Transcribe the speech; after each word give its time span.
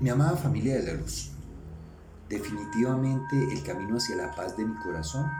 Mi 0.00 0.08
amada 0.08 0.34
familia 0.34 0.76
de 0.76 0.82
la 0.84 0.94
luz, 0.94 1.30
definitivamente 2.30 3.36
el 3.52 3.62
camino 3.62 3.98
hacia 3.98 4.16
la 4.16 4.34
paz 4.34 4.56
de 4.56 4.64
mi 4.64 4.74
corazón 4.76 5.30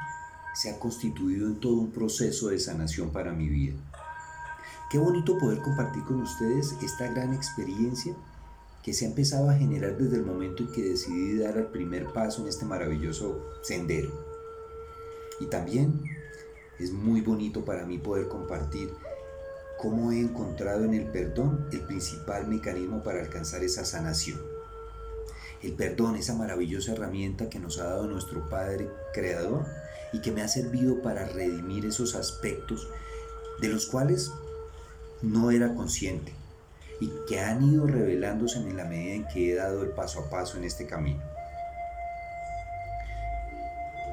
se 0.53 0.69
ha 0.69 0.79
constituido 0.79 1.47
en 1.47 1.59
todo 1.61 1.77
un 1.77 1.91
proceso 1.91 2.49
de 2.49 2.59
sanación 2.59 3.09
para 3.09 3.33
mi 3.33 3.49
vida. 3.49 3.77
Qué 4.91 4.99
bonito 4.99 5.39
poder 5.39 5.63
compartir 5.63 6.05
con 6.05 6.21
ustedes 6.21 6.77
esta 6.83 7.11
gran 7.11 7.33
experiencia 7.33 8.15
que 8.83 8.93
se 8.93 9.07
ha 9.07 9.09
empezado 9.09 9.49
a 9.49 9.55
generar 9.55 9.97
desde 9.97 10.17
el 10.17 10.27
momento 10.27 10.65
en 10.65 10.73
que 10.73 10.83
decidí 10.83 11.39
dar 11.39 11.57
el 11.57 11.69
primer 11.69 12.13
paso 12.13 12.43
en 12.43 12.49
este 12.49 12.67
maravilloso 12.67 13.43
sendero. 13.63 14.11
Y 15.41 15.47
también 15.47 16.03
es 16.79 16.93
muy 16.93 17.23
bonito 17.23 17.65
para 17.65 17.87
mí 17.87 17.97
poder 17.97 18.29
compartir 18.29 18.93
cómo 19.79 20.13
he 20.13 20.21
encontrado 20.21 20.85
en 20.85 20.93
el 20.93 21.07
perdón 21.07 21.67
el 21.73 21.81
principal 21.87 22.47
mecanismo 22.47 23.03
para 23.03 23.21
alcanzar 23.21 23.65
esa 23.65 23.87
sanación. 23.87 24.50
El 25.63 25.73
perdón, 25.73 26.17
esa 26.17 26.35
maravillosa 26.35 26.93
herramienta 26.93 27.51
que 27.51 27.59
nos 27.59 27.79
ha 27.79 27.85
dado 27.85 28.07
nuestro 28.07 28.49
Padre 28.49 28.89
Creador 29.13 29.67
y 30.13 30.21
que 30.21 30.33
me 30.33 30.43
ha 30.43 30.49
servido 30.49 31.03
para 31.03 31.27
redimir 31.27 31.87
esos 31.87 32.15
aspectos 32.15 32.89
de 33.61 33.69
los 33.69 33.87
cuales 33.87 34.33
no 35.23 35.51
era 35.51 35.75
consciente 35.75 36.33
y 37.01 37.11
que 37.29 37.41
han 37.41 37.63
ido 37.63 37.87
revelándose 37.87 38.59
en 38.59 38.77
la 38.77 38.85
medida 38.85 39.15
en 39.15 39.29
que 39.29 39.53
he 39.53 39.55
dado 39.55 39.83
el 39.83 39.91
paso 39.91 40.21
a 40.21 40.31
paso 40.31 40.57
en 40.57 40.65
este 40.65 40.87
camino. 40.87 41.23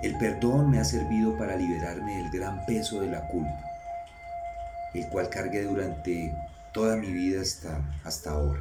El 0.04 0.18
perdón 0.18 0.70
me 0.70 0.80
ha 0.80 0.86
servido 0.86 1.38
para 1.38 1.55
liberarme 1.55 2.18
del 2.18 2.32
gran 2.32 2.66
peso 2.66 3.02
de 3.02 3.08
la 3.08 3.27
culpa 3.27 3.68
el 4.94 5.08
cual 5.10 5.30
cargué 5.30 5.64
durante 5.64 6.34
toda 6.72 6.96
mi 6.96 7.12
vida 7.12 7.41
hasta, 7.41 7.82
hasta 8.04 8.32
ahora. 8.32 8.60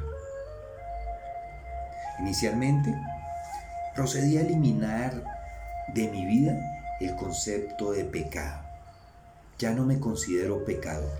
Inicialmente, 2.19 2.95
procedí 3.95 4.37
a 4.37 4.41
eliminar 4.41 5.23
de 5.93 6.07
mi 6.09 6.25
vida 6.25 6.57
el 6.99 7.15
concepto 7.15 7.91
de 7.91 8.05
pecado. 8.05 8.61
Ya 9.59 9.73
no 9.73 9.85
me 9.85 9.99
considero 9.99 10.65
pecador. 10.65 11.11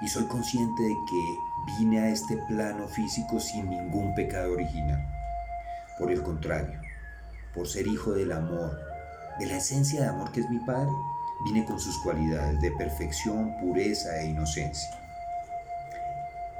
Y 0.00 0.08
soy 0.08 0.24
consciente 0.24 0.82
de 0.82 0.94
que 1.08 1.78
vine 1.78 2.00
a 2.00 2.08
este 2.08 2.36
plano 2.48 2.86
físico 2.88 3.40
sin 3.40 3.68
ningún 3.68 4.14
pecado 4.14 4.52
original. 4.52 5.04
Por 5.98 6.10
el 6.12 6.22
contrario, 6.22 6.80
por 7.54 7.66
ser 7.68 7.86
hijo 7.86 8.12
del 8.12 8.32
amor, 8.32 8.78
de 9.38 9.46
la 9.46 9.56
esencia 9.56 10.00
de 10.00 10.08
amor 10.08 10.32
que 10.32 10.40
es 10.40 10.50
mi 10.50 10.58
Padre, 10.60 10.90
vine 11.44 11.64
con 11.64 11.78
sus 11.78 11.98
cualidades 11.98 12.60
de 12.60 12.70
perfección, 12.72 13.56
pureza 13.60 14.20
e 14.20 14.26
inocencia. 14.26 14.90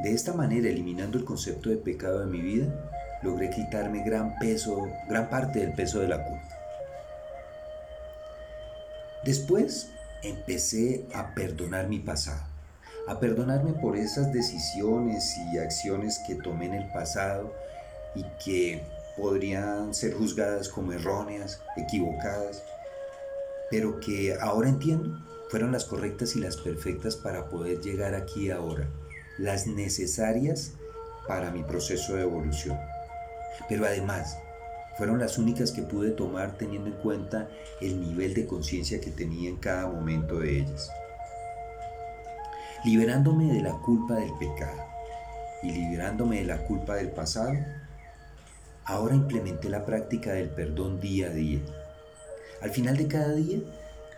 De 0.01 0.12
esta 0.12 0.33
manera, 0.33 0.69
eliminando 0.69 1.19
el 1.19 1.25
concepto 1.25 1.70
de 1.70 1.77
pecado 1.77 2.20
de 2.20 2.27
mi 2.27 2.41
vida, 2.41 2.67
logré 3.22 3.50
quitarme 3.50 4.02
gran 4.05 4.38
peso, 4.38 4.88
gran 5.08 5.28
parte 5.28 5.61
del 5.61 5.72
peso 5.72 6.00
de 6.00 6.08
la 6.08 6.24
culpa. 6.24 6.48
Después 9.24 9.91
empecé 10.22 11.06
a 11.14 11.34
perdonar 11.34 11.89
mi 11.89 11.98
pasado, 11.98 12.42
a 13.08 13.19
perdonarme 13.19 13.72
por 13.72 13.96
esas 13.96 14.33
decisiones 14.33 15.36
y 15.52 15.58
acciones 15.58 16.20
que 16.27 16.36
tomé 16.36 16.66
en 16.66 16.74
el 16.74 16.92
pasado 16.92 17.52
y 18.14 18.24
que 18.44 18.83
podrían 19.16 19.92
ser 19.94 20.14
juzgadas 20.14 20.69
como 20.69 20.92
erróneas, 20.92 21.61
equivocadas, 21.77 22.62
pero 23.70 23.98
que 24.00 24.36
ahora 24.41 24.69
entiendo 24.69 25.19
fueron 25.50 25.72
las 25.72 25.84
correctas 25.84 26.36
y 26.36 26.41
las 26.41 26.56
perfectas 26.56 27.16
para 27.16 27.48
poder 27.48 27.80
llegar 27.80 28.14
aquí 28.14 28.50
ahora, 28.50 28.89
las 29.39 29.66
necesarias 29.66 30.72
para 31.27 31.50
mi 31.50 31.62
proceso 31.62 32.14
de 32.14 32.22
evolución. 32.22 32.78
Pero 33.68 33.86
además, 33.86 34.38
fueron 34.96 35.18
las 35.18 35.38
únicas 35.38 35.73
que 35.73 35.83
pude 35.83 36.11
tomar 36.11 36.56
teniendo 36.56 36.89
en 36.89 36.96
cuenta 36.96 37.48
el 37.80 38.00
nivel 38.00 38.34
de 38.34 38.46
conciencia 38.46 39.00
que 39.00 39.11
tenía 39.11 39.48
en 39.48 39.56
cada 39.56 39.86
momento 39.86 40.40
de 40.40 40.58
ellas. 40.58 40.90
Liberándome 42.84 43.52
de 43.52 43.62
la 43.62 43.73
culpa 43.78 44.17
del 44.17 44.33
pecado 44.39 44.84
y 45.62 45.73
liberándome 45.73 46.39
de 46.39 46.45
la 46.45 46.58
culpa 46.58 46.96
del 46.96 47.11
pasado, 47.11 47.55
ahora 48.84 49.14
implementé 49.14 49.68
la 49.68 49.84
práctica 49.84 50.33
del 50.33 50.50
perdón 50.50 51.00
día 51.00 51.27
a 51.27 51.30
día 51.30 51.61
al 52.61 52.70
final 52.70 52.96
de 52.96 53.06
cada 53.06 53.34
día 53.34 53.58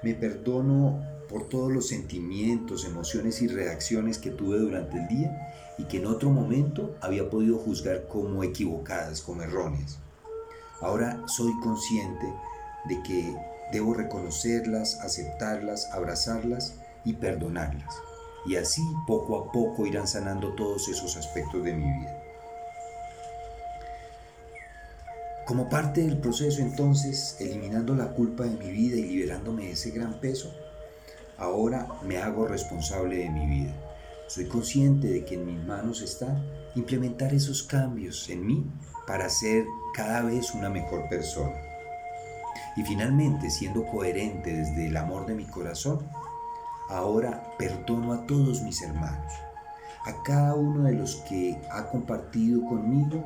me 0.02 0.14
perdono 0.14 1.04
por 1.30 1.48
todos 1.48 1.70
los 1.70 1.86
sentimientos, 1.86 2.84
emociones 2.84 3.40
y 3.40 3.46
reacciones 3.46 4.18
que 4.18 4.30
tuve 4.30 4.58
durante 4.58 4.98
el 4.98 5.06
día 5.06 5.54
y 5.78 5.84
que 5.84 5.98
en 5.98 6.06
otro 6.06 6.30
momento 6.30 6.96
había 7.00 7.30
podido 7.30 7.56
juzgar 7.56 8.08
como 8.08 8.42
equivocadas, 8.42 9.22
como 9.22 9.42
erróneas. 9.42 10.00
Ahora 10.80 11.22
soy 11.28 11.52
consciente 11.62 12.26
de 12.88 13.00
que 13.04 13.36
debo 13.72 13.94
reconocerlas, 13.94 14.98
aceptarlas, 15.00 15.86
abrazarlas 15.92 16.74
y 17.04 17.12
perdonarlas. 17.12 17.94
Y 18.46 18.56
así 18.56 18.82
poco 19.06 19.38
a 19.38 19.52
poco 19.52 19.86
irán 19.86 20.08
sanando 20.08 20.54
todos 20.54 20.88
esos 20.88 21.16
aspectos 21.16 21.62
de 21.62 21.74
mi 21.74 21.84
vida. 21.84 22.22
Como 25.46 25.68
parte 25.68 26.02
del 26.02 26.18
proceso 26.18 26.60
entonces, 26.60 27.36
eliminando 27.38 27.94
la 27.94 28.14
culpa 28.14 28.44
de 28.44 28.56
mi 28.56 28.70
vida 28.70 28.96
y 28.96 29.02
liberándome 29.02 29.64
de 29.66 29.72
ese 29.72 29.90
gran 29.90 30.20
peso, 30.20 30.52
ahora 31.40 31.88
me 32.06 32.18
hago 32.18 32.46
responsable 32.46 33.16
de 33.16 33.30
mi 33.30 33.46
vida. 33.46 33.74
Soy 34.28 34.46
consciente 34.46 35.08
de 35.08 35.24
que 35.24 35.34
en 35.34 35.46
mis 35.46 35.64
manos 35.64 36.02
está 36.02 36.40
implementar 36.76 37.34
esos 37.34 37.64
cambios 37.64 38.28
en 38.30 38.46
mí 38.46 38.64
para 39.06 39.28
ser 39.28 39.64
cada 39.94 40.22
vez 40.22 40.54
una 40.54 40.70
mejor 40.70 41.08
persona. 41.08 41.56
Y 42.76 42.82
finalmente, 42.84 43.50
siendo 43.50 43.84
coherente 43.86 44.52
desde 44.52 44.86
el 44.86 44.96
amor 44.96 45.26
de 45.26 45.34
mi 45.34 45.46
corazón, 45.46 46.06
ahora 46.88 47.42
perdono 47.58 48.12
a 48.12 48.26
todos 48.26 48.62
mis 48.62 48.82
hermanos, 48.82 49.32
a 50.04 50.22
cada 50.22 50.54
uno 50.54 50.84
de 50.84 50.92
los 50.92 51.16
que 51.28 51.58
ha 51.72 51.86
compartido 51.88 52.64
conmigo 52.66 53.24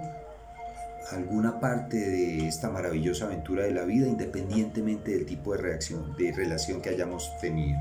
alguna 1.12 1.60
parte 1.60 1.98
de 1.98 2.48
esta 2.48 2.70
maravillosa 2.70 3.26
aventura 3.26 3.64
de 3.64 3.72
la 3.72 3.84
vida 3.84 4.06
independientemente 4.06 5.12
del 5.12 5.26
tipo 5.26 5.52
de 5.52 5.58
reacción, 5.58 6.16
de 6.16 6.32
relación 6.32 6.80
que 6.80 6.90
hayamos 6.90 7.30
tenido. 7.40 7.78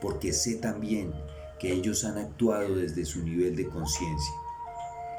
Porque 0.00 0.32
sé 0.32 0.56
también 0.56 1.12
que 1.58 1.72
ellos 1.72 2.04
han 2.04 2.18
actuado 2.18 2.76
desde 2.76 3.04
su 3.04 3.22
nivel 3.22 3.56
de 3.56 3.68
conciencia. 3.68 4.34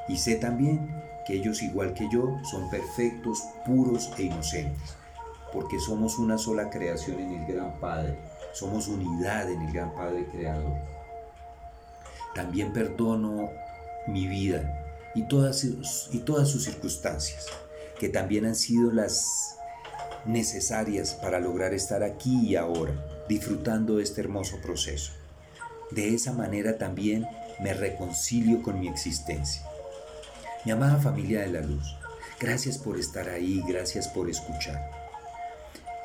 Y 0.08 0.16
sé 0.16 0.36
también 0.36 0.90
que 1.26 1.34
ellos, 1.34 1.62
igual 1.62 1.94
que 1.94 2.08
yo, 2.10 2.38
son 2.50 2.70
perfectos, 2.70 3.42
puros 3.66 4.10
e 4.18 4.24
inocentes. 4.24 4.96
Porque 5.52 5.78
somos 5.78 6.18
una 6.18 6.38
sola 6.38 6.70
creación 6.70 7.20
en 7.20 7.32
el 7.40 7.46
Gran 7.46 7.78
Padre. 7.78 8.18
Somos 8.52 8.88
unidad 8.88 9.50
en 9.50 9.62
el 9.62 9.72
Gran 9.72 9.94
Padre 9.94 10.26
Creador. 10.30 10.76
También 12.34 12.72
perdono 12.72 13.50
mi 14.06 14.26
vida, 14.26 14.80
y 15.14 15.22
todas, 15.24 15.64
y 16.12 16.18
todas 16.18 16.48
sus 16.48 16.64
circunstancias, 16.64 17.46
que 17.98 18.08
también 18.08 18.46
han 18.46 18.54
sido 18.54 18.92
las 18.92 19.56
necesarias 20.24 21.14
para 21.14 21.40
lograr 21.40 21.74
estar 21.74 22.02
aquí 22.02 22.46
y 22.46 22.56
ahora, 22.56 22.92
disfrutando 23.30 23.98
de 23.98 24.02
este 24.02 24.20
hermoso 24.20 24.60
proceso. 24.60 25.12
De 25.92 26.14
esa 26.14 26.32
manera 26.32 26.78
también 26.78 27.28
me 27.60 27.72
reconcilio 27.72 28.60
con 28.60 28.80
mi 28.80 28.88
existencia. 28.88 29.62
Mi 30.64 30.72
amada 30.72 30.98
familia 30.98 31.42
de 31.42 31.52
la 31.52 31.60
luz, 31.60 31.96
gracias 32.40 32.76
por 32.76 32.98
estar 32.98 33.28
ahí, 33.28 33.62
gracias 33.68 34.08
por 34.08 34.28
escuchar. 34.28 34.90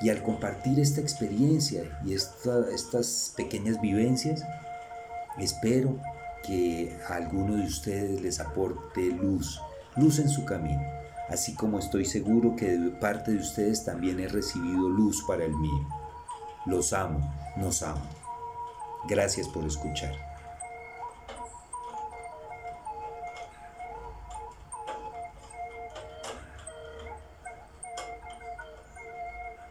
Y 0.02 0.10
al 0.10 0.22
compartir 0.22 0.80
esta 0.80 1.02
experiencia 1.02 2.00
y 2.06 2.14
estas 2.14 3.34
pequeñas 3.36 3.82
vivencias, 3.82 4.46
espero 5.40 6.00
que 6.44 6.96
a 7.10 7.16
alguno 7.16 7.56
de 7.56 7.64
ustedes 7.64 8.22
les 8.22 8.40
aporte 8.40 9.02
luz, 9.02 9.60
luz 9.96 10.20
en 10.20 10.30
su 10.30 10.46
camino, 10.46 10.84
así 11.30 11.56
como 11.56 11.80
estoy 11.80 12.06
seguro 12.06 12.56
que 12.56 12.78
de 12.78 12.92
parte 12.92 13.32
de 13.32 13.40
ustedes 13.40 13.84
también 13.84 14.20
he 14.20 14.28
recibido 14.28 14.90
luz 14.90 15.24
para 15.28 15.44
el 15.44 15.56
mío. 15.56 16.05
Los 16.66 16.94
amo, 16.94 17.20
nos 17.56 17.84
amo. 17.84 18.02
Gracias 19.08 19.48
por 19.48 19.66
escuchar. 19.66 20.35